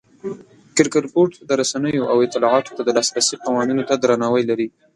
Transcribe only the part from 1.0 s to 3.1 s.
بورډ د رسنیو او اطلاعاتو ته د